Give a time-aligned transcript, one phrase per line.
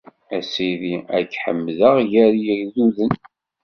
[0.37, 3.11] A Sidi, ad k-ḥemdeɣ gar yigduden.